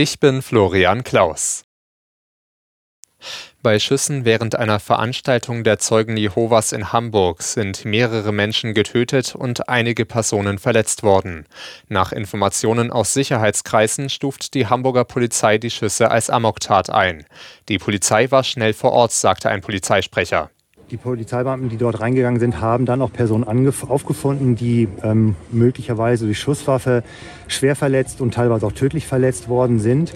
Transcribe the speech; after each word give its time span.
Ich 0.00 0.20
bin 0.20 0.42
Florian 0.42 1.02
Klaus. 1.02 1.64
Bei 3.64 3.80
Schüssen 3.80 4.24
während 4.24 4.54
einer 4.54 4.78
Veranstaltung 4.78 5.64
der 5.64 5.80
Zeugen 5.80 6.16
Jehovas 6.16 6.70
in 6.70 6.92
Hamburg 6.92 7.42
sind 7.42 7.84
mehrere 7.84 8.30
Menschen 8.30 8.74
getötet 8.74 9.34
und 9.34 9.68
einige 9.68 10.06
Personen 10.06 10.58
verletzt 10.58 11.02
worden. 11.02 11.46
Nach 11.88 12.12
Informationen 12.12 12.92
aus 12.92 13.12
Sicherheitskreisen 13.12 14.08
stuft 14.08 14.54
die 14.54 14.68
Hamburger 14.68 15.02
Polizei 15.02 15.58
die 15.58 15.68
Schüsse 15.68 16.12
als 16.12 16.30
Amoktat 16.30 16.90
ein. 16.90 17.26
Die 17.68 17.78
Polizei 17.78 18.30
war 18.30 18.44
schnell 18.44 18.74
vor 18.74 18.92
Ort, 18.92 19.10
sagte 19.10 19.50
ein 19.50 19.62
Polizeisprecher. 19.62 20.52
Die 20.90 20.96
Polizeibeamten, 20.96 21.68
die 21.68 21.76
dort 21.76 22.00
reingegangen 22.00 22.40
sind, 22.40 22.62
haben 22.62 22.86
dann 22.86 23.02
auch 23.02 23.12
Personen 23.12 23.44
aufgefunden, 23.44 24.56
die 24.56 24.88
ähm, 25.02 25.36
möglicherweise 25.52 26.24
durch 26.24 26.38
Schusswaffe 26.38 27.02
schwer 27.46 27.76
verletzt 27.76 28.22
und 28.22 28.32
teilweise 28.32 28.64
auch 28.66 28.72
tödlich 28.72 29.06
verletzt 29.06 29.50
worden 29.50 29.80
sind. 29.80 30.14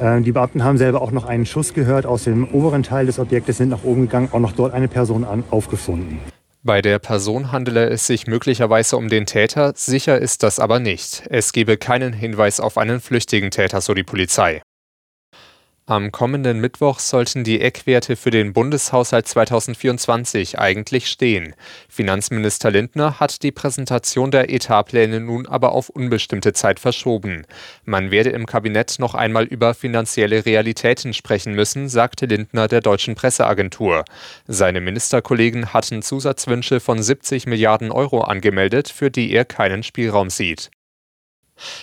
Ähm, 0.00 0.22
die 0.22 0.30
Beamten 0.30 0.62
haben 0.62 0.78
selber 0.78 1.02
auch 1.02 1.10
noch 1.10 1.24
einen 1.24 1.44
Schuss 1.44 1.74
gehört 1.74 2.06
aus 2.06 2.22
dem 2.22 2.46
oberen 2.52 2.84
Teil 2.84 3.06
des 3.06 3.18
Objektes, 3.18 3.56
sind 3.56 3.70
nach 3.70 3.82
oben 3.82 4.02
gegangen, 4.02 4.28
auch 4.30 4.38
noch 4.38 4.52
dort 4.52 4.72
eine 4.74 4.86
Person 4.86 5.24
an, 5.24 5.42
aufgefunden. 5.50 6.20
Bei 6.62 6.80
der 6.82 7.00
Person 7.00 7.50
handele 7.50 7.88
es 7.88 8.06
sich 8.06 8.28
möglicherweise 8.28 8.96
um 8.96 9.08
den 9.08 9.26
Täter, 9.26 9.72
sicher 9.74 10.20
ist 10.20 10.44
das 10.44 10.60
aber 10.60 10.78
nicht. 10.78 11.24
Es 11.30 11.52
gebe 11.52 11.76
keinen 11.76 12.12
Hinweis 12.12 12.60
auf 12.60 12.78
einen 12.78 13.00
flüchtigen 13.00 13.50
Täter, 13.50 13.80
so 13.80 13.92
die 13.92 14.04
Polizei. 14.04 14.62
Am 15.86 16.12
kommenden 16.12 16.60
Mittwoch 16.60 17.00
sollten 17.00 17.42
die 17.42 17.60
Eckwerte 17.60 18.14
für 18.14 18.30
den 18.30 18.52
Bundeshaushalt 18.52 19.26
2024 19.26 20.56
eigentlich 20.56 21.08
stehen. 21.08 21.56
Finanzminister 21.88 22.70
Lindner 22.70 23.18
hat 23.18 23.42
die 23.42 23.50
Präsentation 23.50 24.30
der 24.30 24.48
Etatpläne 24.48 25.18
nun 25.18 25.48
aber 25.48 25.72
auf 25.72 25.88
unbestimmte 25.88 26.52
Zeit 26.52 26.78
verschoben. 26.78 27.46
Man 27.84 28.12
werde 28.12 28.30
im 28.30 28.46
Kabinett 28.46 29.00
noch 29.00 29.16
einmal 29.16 29.42
über 29.42 29.74
finanzielle 29.74 30.46
Realitäten 30.46 31.14
sprechen 31.14 31.54
müssen, 31.54 31.88
sagte 31.88 32.26
Lindner 32.26 32.68
der 32.68 32.80
deutschen 32.80 33.16
Presseagentur. 33.16 34.04
Seine 34.46 34.80
Ministerkollegen 34.80 35.72
hatten 35.72 36.02
Zusatzwünsche 36.02 36.78
von 36.78 37.02
70 37.02 37.48
Milliarden 37.48 37.90
Euro 37.90 38.20
angemeldet, 38.20 38.88
für 38.88 39.10
die 39.10 39.32
er 39.32 39.44
keinen 39.44 39.82
Spielraum 39.82 40.30
sieht. 40.30 40.70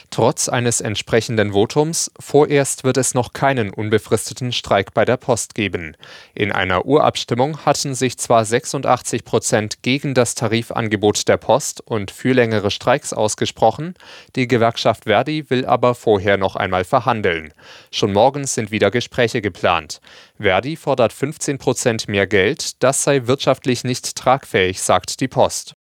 Trotz 0.09 0.49
eines 0.49 0.81
entsprechenden 0.81 1.53
Votums, 1.53 2.11
vorerst 2.19 2.83
wird 2.83 2.97
es 2.97 3.13
noch 3.13 3.33
keinen 3.33 3.69
unbefristeten 3.69 4.51
Streik 4.51 4.93
bei 4.93 5.05
der 5.05 5.17
Post 5.17 5.55
geben. 5.55 5.95
In 6.33 6.51
einer 6.51 6.85
Urabstimmung 6.85 7.65
hatten 7.65 7.95
sich 7.95 8.17
zwar 8.17 8.45
86 8.45 9.23
Prozent 9.23 9.83
gegen 9.83 10.13
das 10.13 10.35
Tarifangebot 10.35 11.27
der 11.27 11.37
Post 11.37 11.81
und 11.81 12.11
für 12.11 12.33
längere 12.33 12.71
Streiks 12.71 13.13
ausgesprochen, 13.13 13.93
die 14.35 14.47
Gewerkschaft 14.47 15.05
Verdi 15.05 15.49
will 15.49 15.65
aber 15.65 15.95
vorher 15.95 16.37
noch 16.37 16.55
einmal 16.55 16.83
verhandeln. 16.83 17.53
Schon 17.91 18.13
morgen 18.13 18.45
sind 18.45 18.71
wieder 18.71 18.91
Gespräche 18.91 19.41
geplant. 19.41 20.01
Verdi 20.39 20.75
fordert 20.75 21.13
15 21.13 21.57
Prozent 21.57 22.07
mehr 22.07 22.27
Geld, 22.27 22.83
das 22.83 23.03
sei 23.03 23.27
wirtschaftlich 23.27 23.83
nicht 23.83 24.15
tragfähig, 24.15 24.81
sagt 24.81 25.19
die 25.19 25.27
Post. 25.27 25.78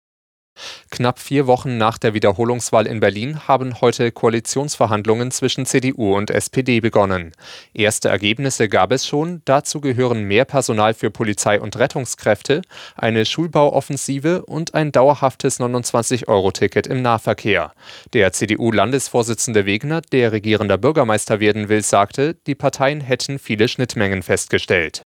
Knapp 0.90 1.20
vier 1.20 1.48
Wochen 1.48 1.78
nach 1.78 1.98
der 1.98 2.14
Wiederholungswahl 2.14 2.86
in 2.86 3.00
Berlin 3.00 3.48
haben 3.48 3.80
heute 3.82 4.12
Koalitionsverhandlungen 4.12 5.32
zwischen 5.32 5.66
CDU 5.66 6.16
und 6.16 6.30
SPD 6.30 6.80
begonnen. 6.82 7.32
Erste 7.74 8.10
Ergebnisse 8.10 8.68
gab 8.68 8.92
es 8.92 9.08
schon, 9.08 9.42
dazu 9.46 9.82
gehören 9.82 10.26
mehr 10.26 10.46
Personal 10.46 10.94
für 10.94 11.10
Polizei 11.10 11.60
und 11.60 11.78
Rettungskräfte, 11.78 12.62
eine 12.96 13.26
Schulbauoffensive 13.26 14.46
und 14.46 14.74
ein 14.74 14.92
dauerhaftes 14.92 15.60
29-Euro-Ticket 15.60 16.88
im 16.88 17.02
Nahverkehr. 17.02 17.74
Der 18.14 18.34
CDU-Landesvorsitzende 18.34 19.66
Wegner, 19.66 20.02
der 20.02 20.32
regierender 20.32 20.78
Bürgermeister 20.78 21.40
werden 21.40 21.70
will, 21.70 21.84
sagte, 21.84 22.36
die 22.46 22.56
Parteien 22.56 23.02
hätten 23.02 23.40
viele 23.40 23.68
Schnittmengen 23.68 24.24
festgestellt. 24.24 25.04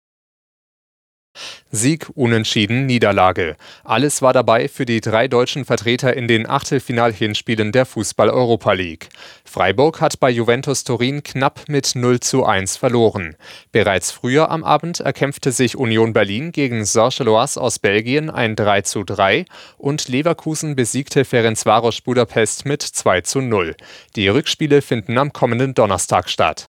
Sieg, 1.76 2.08
Unentschieden, 2.14 2.86
Niederlage. 2.86 3.58
Alles 3.84 4.22
war 4.22 4.32
dabei 4.32 4.68
für 4.68 4.86
die 4.86 5.02
drei 5.02 5.28
deutschen 5.28 5.66
Vertreter 5.66 6.16
in 6.16 6.28
den 6.28 6.48
Achtelfinalhinspielen 6.48 7.72
der 7.72 7.88
Fußball-Europa 7.88 8.74
League. 8.74 9.10
Freiburg 9.44 10.00
hat 10.00 10.20
bei 10.20 10.30
Juventus 10.30 10.84
Turin 10.84 11.24
knapp 11.24 11.62
mit 11.68 11.96
0 11.96 12.20
zu 12.20 12.46
1 12.46 12.78
verloren. 12.78 13.36
Bereits 13.72 14.12
früher 14.12 14.52
am 14.52 14.64
Abend 14.64 15.00
erkämpfte 15.00 15.52
sich 15.52 15.76
Union 15.76 16.14
Berlin 16.14 16.52
gegen 16.52 16.86
Saint-Gilloise 16.86 17.60
aus 17.60 17.80
Belgien 17.80 18.30
ein 18.30 18.56
3 18.56 18.82
zu 18.82 19.04
3 19.04 19.46
und 19.78 20.08
Leverkusen 20.08 20.76
besiegte 20.76 21.26
Ferencvaros 21.26 22.02
Budapest 22.02 22.66
mit 22.66 22.84
2 22.84 23.22
zu 23.22 23.42
0. 23.42 23.76
Die 24.16 24.28
Rückspiele 24.28 24.84
finden 24.84 25.18
am 25.18 25.34
kommenden 25.34 25.74
Donnerstag 25.74 26.30
statt. 26.30 26.68